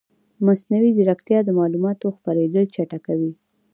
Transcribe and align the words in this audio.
مصنوعي 0.45 0.91
ځیرکتیا 0.97 1.39
د 1.43 1.49
معلوماتو 1.59 2.15
خپرېدل 2.17 2.65
چټکوي. 2.75 3.31